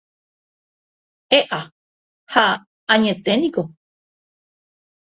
[1.39, 1.59] E'a
[2.33, 2.45] ha
[2.93, 3.63] añeténiko.